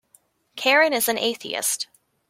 Karen 0.55 0.93
is 0.93 1.07
an 1.07 1.19
atheist. 1.19 1.85